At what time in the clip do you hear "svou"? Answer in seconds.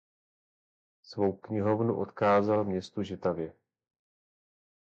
1.01-1.33